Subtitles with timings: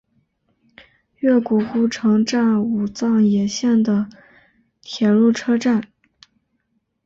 [1.17, 4.09] 越谷湖城站武藏野线的
[4.81, 5.87] 铁路车站。